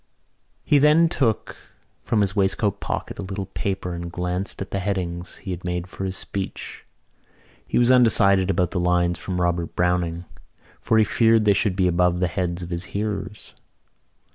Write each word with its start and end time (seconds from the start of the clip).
He 0.63 0.79
then 0.79 1.09
took 1.09 1.55
from 2.03 2.21
his 2.21 2.35
waistcoat 2.35 2.79
pocket 2.79 3.19
a 3.19 3.21
little 3.21 3.45
paper 3.45 3.93
and 3.93 4.11
glanced 4.11 4.59
at 4.59 4.71
the 4.71 4.79
headings 4.79 5.37
he 5.37 5.51
had 5.51 5.63
made 5.63 5.85
for 5.85 6.05
his 6.05 6.17
speech. 6.17 6.83
He 7.67 7.77
was 7.77 7.91
undecided 7.91 8.49
about 8.49 8.71
the 8.71 8.79
lines 8.79 9.19
from 9.19 9.39
Robert 9.39 9.75
Browning 9.75 10.25
for 10.81 10.97
he 10.97 11.03
feared 11.03 11.45
they 11.45 11.55
would 11.65 11.75
be 11.75 11.87
above 11.87 12.19
the 12.19 12.25
heads 12.25 12.63
of 12.63 12.71
his 12.71 12.85
hearers. 12.97 13.53